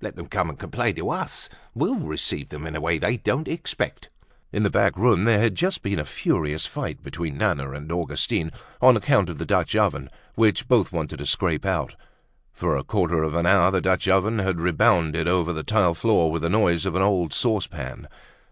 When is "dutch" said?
9.44-9.74, 13.80-14.06